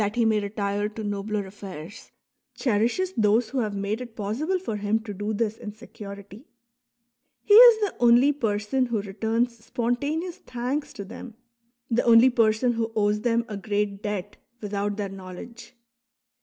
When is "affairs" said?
1.45-2.11